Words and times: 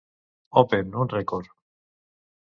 Open, 0.61 0.95
un 1.03 1.11
rècord. 1.15 1.51